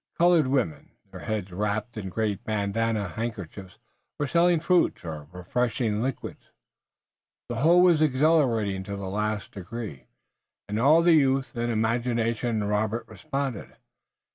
[0.17, 3.77] Colored women, their heads wrapped in great bandanna handkerchiefs,
[4.19, 6.49] were selling fruits or refreshing liquids.
[7.49, 10.07] The whole was exhilarating to the last degree,
[10.67, 13.75] and all the youth and imagination in Robert responded.